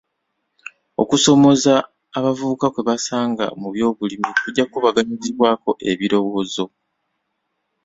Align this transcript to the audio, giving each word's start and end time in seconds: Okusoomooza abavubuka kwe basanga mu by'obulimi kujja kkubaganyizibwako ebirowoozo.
Okusoomooza 1.01 1.73
abavubuka 2.17 2.65
kwe 2.73 2.81
basanga 2.89 3.45
mu 3.61 3.67
by'obulimi 3.73 4.29
kujja 4.41 4.63
kkubaganyizibwako 4.65 5.71
ebirowoozo. 5.91 6.65